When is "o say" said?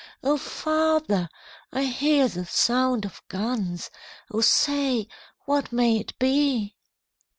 4.33-5.07